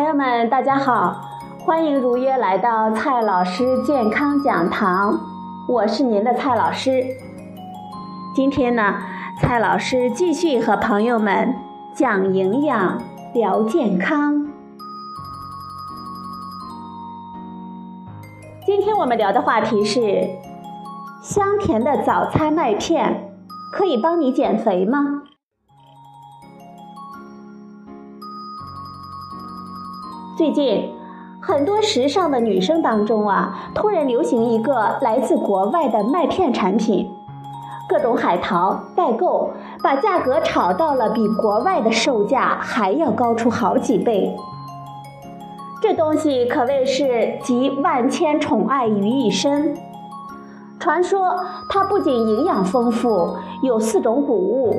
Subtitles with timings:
[0.00, 1.20] 朋友们大家好，
[1.58, 5.20] 欢迎如约来到蔡老师健康讲堂，
[5.68, 7.04] 我是您的蔡老师。
[8.34, 8.94] 今天呢，
[9.38, 11.54] 蔡老师继续和朋友们
[11.94, 12.98] 讲营养、
[13.34, 14.48] 聊健康。
[18.64, 20.30] 今天我们聊的话题是：
[21.20, 23.30] 香甜的早餐麦片
[23.70, 25.24] 可以帮你减肥吗？
[30.40, 30.90] 最近，
[31.38, 37.14] 很多时尚的女生当中啊，突然流行一个来自国外的麦片产品，
[37.86, 39.50] 各种海淘代购，
[39.82, 44.34] 把价格炒到了比国外的售价还要高出好几倍。
[45.82, 49.76] 这东西可谓是集万千宠爱于一身。
[50.78, 54.74] 传说它不仅营养丰富，有四种谷物：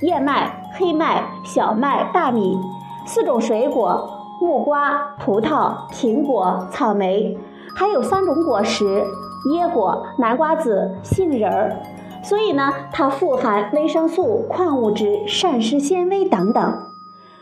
[0.00, 2.58] 燕麦、黑麦、小麦、大米，
[3.06, 4.13] 四种水果。
[4.44, 7.38] 木瓜、葡萄、苹果、草莓，
[7.74, 9.02] 还有三种果实：
[9.46, 11.76] 椰果、南瓜子、杏仁儿。
[12.22, 16.90] 所以呢，它富含维生素、矿物质、膳食纤维等等。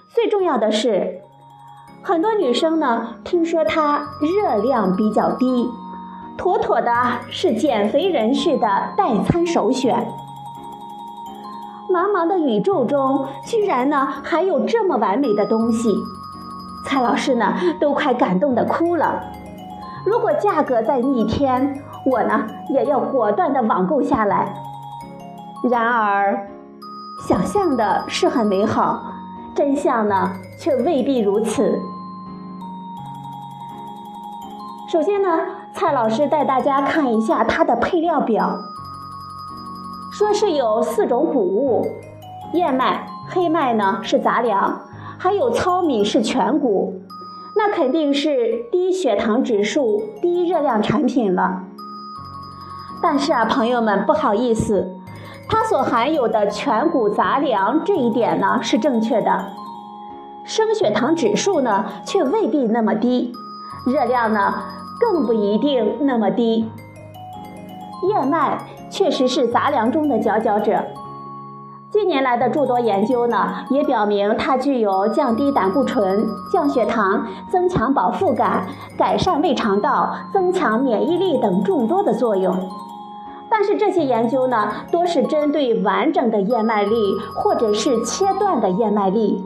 [0.08, 1.20] 最重要的是，
[2.02, 5.68] 很多女生呢听说它热量比较低，
[6.36, 6.92] 妥妥的
[7.30, 10.06] 是减肥人士的代餐首选。
[11.92, 15.92] 茫茫的宇宙中，居然呢还有这么完美的东西。
[16.84, 19.22] 蔡老师呢，都快感动的哭了。
[20.04, 24.52] 如果价格再逆天，我呢也要果断的网购下来。
[25.70, 26.48] 然而，
[27.28, 29.00] 想象的是很美好，
[29.54, 31.78] 真相呢却未必如此。
[34.88, 35.28] 首先呢，
[35.72, 38.58] 蔡老师带大家看一下它的配料表，
[40.10, 41.86] 说是有四种谷物，
[42.54, 44.80] 燕麦、黑麦呢是杂粮。
[45.22, 47.00] 还有糙米是全谷，
[47.54, 51.62] 那肯定是低血糖指数、低热量产品了。
[53.00, 54.84] 但是啊，朋友们不好意思，
[55.48, 59.46] 它所含有的全谷杂粮这一点呢是正确的，
[60.44, 63.32] 升血糖指数呢却未必那么低，
[63.86, 64.52] 热量呢
[64.98, 66.68] 更不一定那么低。
[68.08, 68.58] 燕麦
[68.90, 70.82] 确实是杂粮中的佼佼者。
[71.92, 78.66] 近年来的诸多研究呢，也表明它具有降低胆固醇、降血糖、增强饱腹感、
[78.96, 82.56] 改善胃肠道、增强免疫力等众多的作用。
[83.50, 89.44] 但是这些研究呢，多是针对完整的燕麦粒或者是切断的燕麦粒，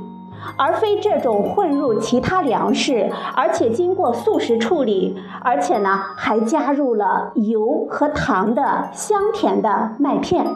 [0.56, 10.46] 而非这种混入其他粮食，而且经过素食处理，而且呢还加入了油和糖的香甜的麦片。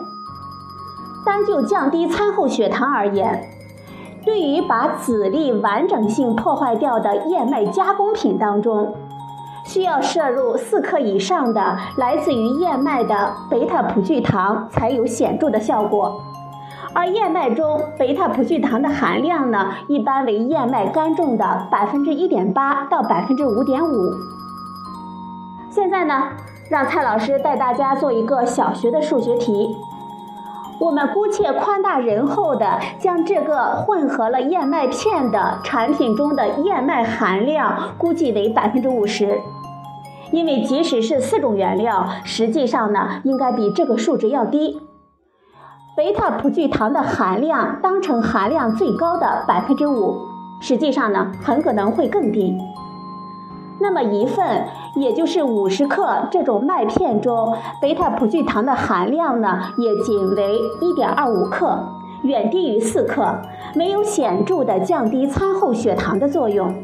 [1.24, 3.48] 单就降低餐后血糖而言，
[4.24, 8.94] 对于把籽粒完整性破坏掉的燕麦加工品当中，
[9.64, 16.20] 需要摄入四克以上的来自于燕麦的贝塔葡聚糖才有显著的效果。
[16.92, 24.12] 而燕麦中贝塔葡聚糖的含量呢，一般为燕麦干重的百分之一点八到百分之五点五。
[25.70, 26.30] 现在呢，
[26.68, 29.76] 让蔡老师带大家做一个小学的数学题。
[30.80, 39.38] 我们姑且宽大仁厚的将这个混合了燕麦片的产品中的燕麦含量估计为百分之五十，
[40.32, 44.80] 因为即使是四种原料，实际上呢应该比这个数值要低。
[45.94, 50.16] 贝塔葡聚糖的含量当成含量最高的百分之五，
[50.62, 52.56] 实际上呢很可能会更低。
[53.82, 61.78] 那么一份，也就是五十克这种麦片中，贝塔葡聚糖的含量呢，也仅为一点二五克，
[62.22, 63.40] 远低于四克，
[63.74, 66.74] 没有显著的降低餐后血糖的作用。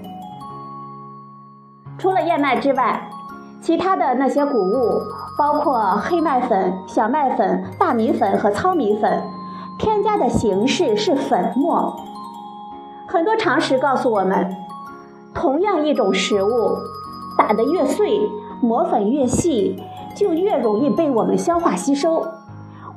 [1.99, 3.11] 除了燕麦之外，
[3.61, 5.03] 其他的那些谷物，
[5.37, 9.23] 包括黑麦粉、小麦粉、大米粉和糙米粉，
[9.79, 11.95] 添加的形式是粉末。
[13.07, 14.66] 很多常识告诉我们。
[15.47, 16.77] 同样一种食物，
[17.39, 18.19] 打得越碎，
[18.61, 19.81] 磨粉越细，
[20.17, 22.27] 就越容易被我们消化吸收。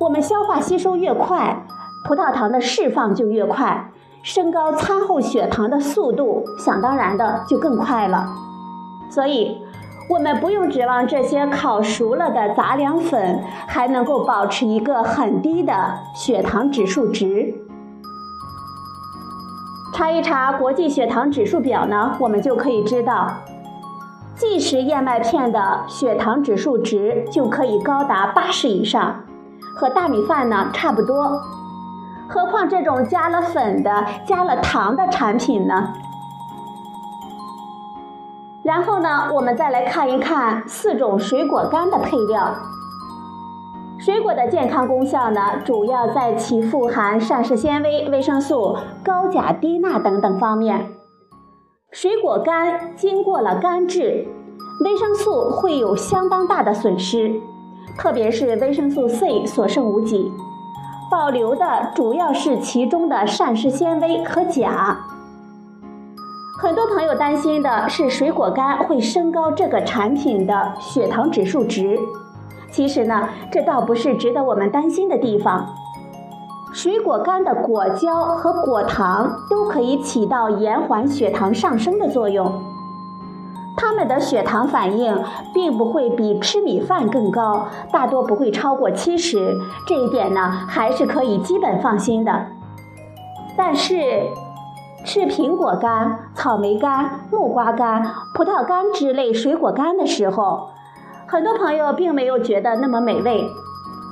[0.00, 1.64] 我们消化吸收越快，
[2.08, 3.92] 葡萄糖的释放就越快，
[4.24, 8.26] 升高餐后血糖的速度，想当然的就更快了。
[9.08, 9.58] 所以，
[10.08, 15.72] 我们不用指望这些烤熟了的杂粮粉还能够保持一个很低的
[16.16, 17.69] 血糖指数值。
[19.92, 23.30] 查一查国际血糖指数表呢，我们就可以知道，
[24.34, 29.22] 即食燕麦片的血糖指数值就可以高达八十以上，
[29.76, 31.42] 和大米饭呢差不多。
[32.28, 35.92] 何况这种加了粉的、加了糖的产品呢？
[38.62, 42.54] 然后呢，我们再来看一看四种水果干的配料。
[44.00, 48.74] 水果的健康功效呢，主要在其富含膳食纤维、维生素、
[49.04, 50.86] 高钾、低钠等等方面。
[51.92, 54.26] 水果干经过了干制，
[54.82, 57.30] 维生素会有相当大的损失，
[57.98, 60.32] 特别是维生素 C 所剩无几，
[61.10, 64.96] 保留的主要是其中的膳食纤维和钾。
[66.58, 71.98] 很多朋友担心的是水果干会升高这个产品的血糖指数值，
[72.70, 75.66] 其实呢，这倒不是值得我们担心的地方。
[76.72, 82.62] 水果干的果胶和果糖都可以起到延缓血糖上升的作用，
[83.76, 85.18] 它们的血糖反应
[85.52, 92.46] 并不会比吃米饭更高，大多不会超过七十，这一点呢，还是可以基本放心的。
[93.56, 94.28] 但是，
[95.04, 100.68] 吃苹果干、草莓干、木瓜干、葡萄干之类水果干的时候，
[101.30, 103.48] 很多朋友并没有觉得那么美味。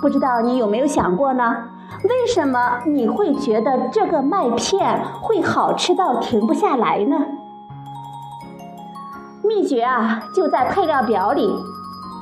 [0.00, 1.56] 不知道你有没有想过呢？
[2.04, 7.16] 为什么你会觉得这个麦片会好吃到停不下来呢？
[9.42, 11.52] 秘诀啊，就在配料表里：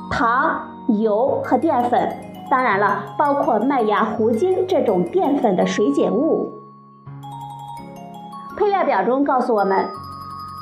[0.09, 2.17] 糖、油和淀粉，
[2.49, 6.53] 当然了，包括麦芽糊精这种淀粉的水解物。
[8.57, 9.85] 配料表中告诉我们，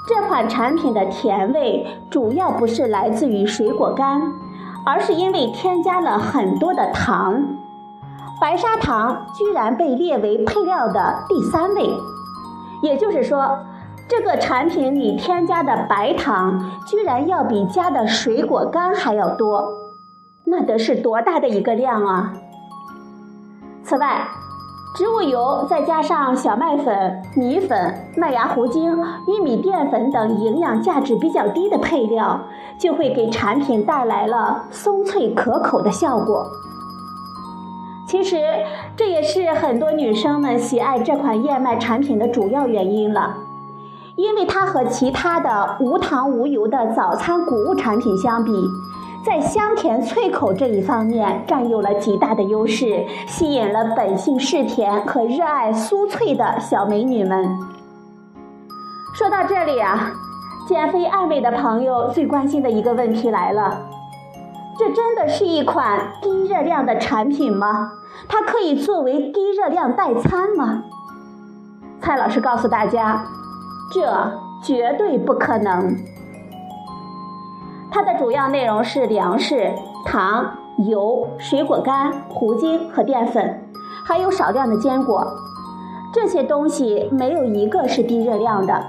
[0.07, 4.33] 这款产品的甜味主要不是来自于水果干，
[4.85, 7.43] 而是因为添加了很多的糖。
[8.39, 11.89] 白砂糖居然被列为配料的第三位，
[12.83, 13.59] 也就是说，
[14.07, 19.73] 这个产品里添加的白糖居然要比加的水果干还要多，
[20.43, 22.33] 那得是多大的一个量啊！
[23.83, 24.27] 此外，
[24.95, 28.97] 植物油再加上小麦粉、米粉、麦芽糊精、
[29.27, 32.39] 玉米淀粉等营养价值比较低的配料，
[32.79, 36.47] 就会给产品带来了松脆可口的效果。
[38.07, 38.37] 其实，
[38.95, 43.35] 这也是很多女生们喜爱这款燕麦产品的主要原因了，
[44.15, 48.51] 因为它和其他的无糖无油的早餐谷物产品相比。
[49.25, 57.57] 在香甜脆口这一方面占有了极大的优势，吸引了本性嗜甜和热爱酥脆的小美女们。
[59.15, 60.11] 说到这里啊，
[60.67, 63.81] 减肥爱美的朋友最关心的一个问题来了：
[64.77, 67.93] 这真的是一款低热量的产品吗？
[68.27, 70.83] 它可以作为低热量代餐吗？
[71.99, 73.25] 蔡老师告诉大家，
[73.91, 74.31] 这
[74.61, 75.97] 绝对不可能。
[77.95, 79.71] 它的主要内容是粮食、
[80.03, 83.63] 糖、油、水果干、糊精和淀粉，
[84.03, 85.25] 还有少量的坚果。
[86.13, 88.83] 这些东西没有一个是低热量的。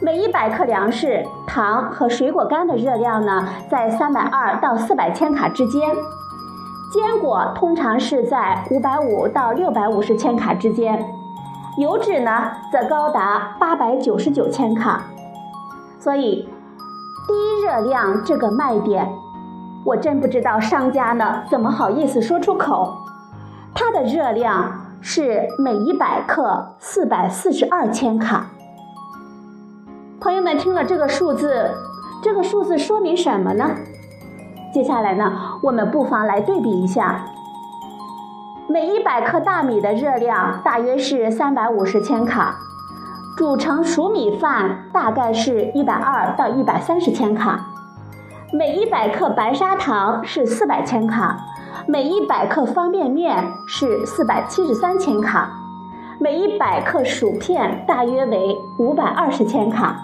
[0.00, 5.94] 每一百克粮食、糖和水果干的热量呢，在三百二到四百千卡之间。
[6.90, 11.04] 坚果通常是在五百五到六百五十千卡之间。
[11.76, 15.02] 油脂呢，则高达八百九十九千卡。
[16.00, 16.48] 所以。
[17.26, 19.08] 低热量这个卖点，
[19.84, 22.96] 我真不知道商家呢怎么好意思说出口。
[23.74, 28.46] 它的热量是每一百克四百四十二千卡。
[30.20, 31.70] 朋友们听了这个数字，
[32.22, 33.70] 这个数字说明什么呢？
[34.72, 37.24] 接下来呢，我们不妨来对比一下。
[38.66, 42.56] 每一百克大米的热量大约是三百五十千卡。
[43.36, 47.58] 煮成熟米饭大概是一百二到一百三十千卡，
[48.52, 51.36] 每一百克白砂糖是四百千卡，
[51.88, 55.50] 每一百克方便面是四百七十三千卡，
[56.20, 59.96] 每一百克薯片大约为五百二十千卡。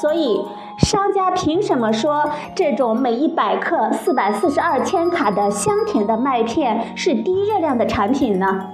[0.00, 0.46] 所以，
[0.78, 8.66] 商家凭什么说这种每一百克四百四十二千卡的香甜的麦片是低热量的产品呢？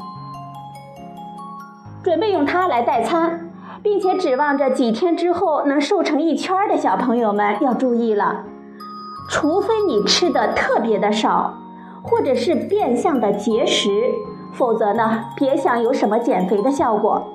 [2.02, 3.49] 准备用它来代餐。
[3.83, 8.45] 并且指望着几天之后能瘦成一圈的小朋友们要注意了，
[9.29, 11.55] 除非你吃的特别的少，
[12.03, 13.91] 或者是变相的节食，
[14.53, 17.27] 否则呢，别想有什么减肥的效果。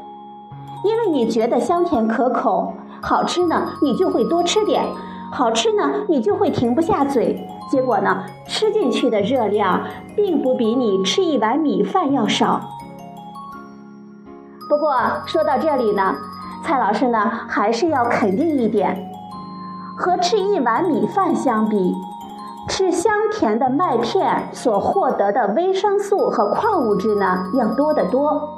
[0.86, 4.86] 因为你觉得香甜可口，好吃呢，你就会多吃点，
[5.34, 9.82] 好吃呢，你就会停不下嘴，结果呢，吃进去的热量
[10.16, 12.62] 并不比你吃一碗米饭要少。
[14.70, 16.16] 不过说到这里呢。
[16.64, 19.10] 蔡老师呢，还是要肯定一点，
[19.96, 21.96] 和吃一碗米饭相比，
[22.68, 28.54] 吃香甜的麦片所获得的维生素和矿物质呢，要多得多。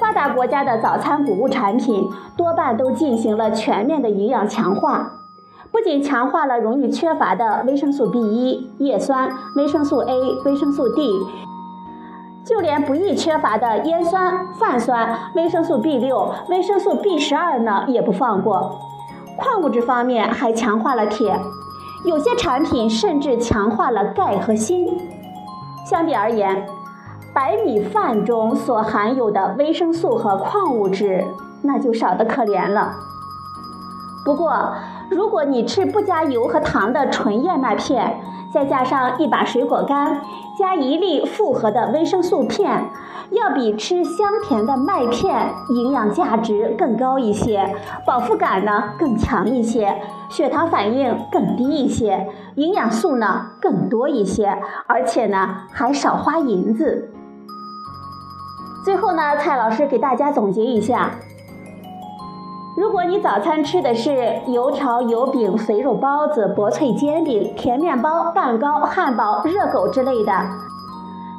[0.00, 5.12] 发达国家的早餐谷物产品多半都进行了全面的营养强化，
[5.70, 10.12] 不仅强化了容易缺乏的维生素 B1、叶酸、维生素 A、
[10.44, 11.08] 维生素 D，
[12.44, 18.80] 就连不易缺乏的烟酸、泛酸、维生素 B 六、维生素 B 十二呢也不放过。
[19.36, 21.38] 矿物质方面还强化了铁，
[22.04, 24.92] 有些产品甚至强化了钙和锌。
[25.88, 26.66] 相比而言，
[27.32, 31.24] 白米饭中所含有的维生素和矿物质，
[31.62, 32.92] 那就少得可怜了。
[34.24, 34.74] 不过，
[35.12, 38.18] 如果你吃不加油和糖的纯燕麦片，
[38.52, 40.22] 再加上一把水果干，
[40.58, 42.88] 加一粒复合的维生素片，
[43.30, 47.74] 要比吃香甜的麦片营养价值更高一些，
[48.06, 50.00] 饱腹感呢更强一些，
[50.30, 57.10] 血糖反应更低一些，营养素呢更多一些，而且呢还少花银子。
[58.84, 61.10] 最后呢，蔡老师给大家总结一下：
[62.82, 70.32] 如果你早餐吃的是油条、油饼、肥肉包子、薄脆煎饼、甜面包、蛋糕、汉堡、热狗之类的，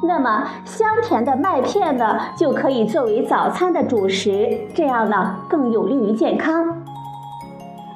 [0.08, 6.82] 那么香甜的麦片呢，就可以作为早餐的主食，这样呢更有利于健康。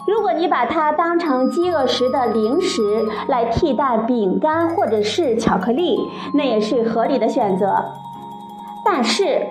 [0.07, 5.99] 如果你把它当成饥饿时的零食来替代饼干或者是巧克力，
[6.35, 7.83] 那也是合理的选择。
[8.85, 9.47] 但是，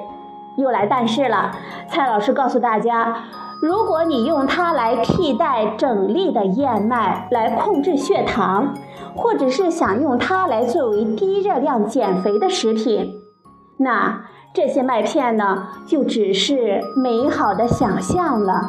[0.56, 1.52] 又来但是了。
[1.90, 3.24] 蔡老师告诉大家，
[3.62, 8.74] 如果你用它来替代整粒的燕麦来控制血糖，
[9.16, 13.14] 或者是想用它来作为低热量减肥的食品，
[13.78, 14.22] 那
[14.54, 18.62] 这些麦片呢，就只是美好的想象了。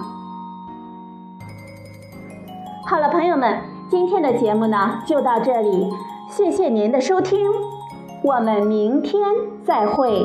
[2.86, 3.58] 好了，朋友们，
[3.90, 5.92] 今天的节目呢就到这里，
[6.30, 7.46] 谢谢您的收听，
[8.24, 9.22] 我们明天
[9.64, 10.24] 再会。